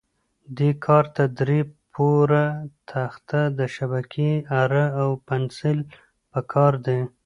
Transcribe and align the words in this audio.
دې 0.57 0.69
کار 0.85 1.05
ته 1.15 1.23
درې 1.39 1.59
پوره 1.93 2.45
تخته، 2.89 3.41
د 3.59 3.59
شبکې 3.75 4.31
اره 4.61 4.85
او 5.01 5.09
پنسل 5.27 5.77
په 6.31 6.39
کار 6.53 6.73
دي. 6.85 6.99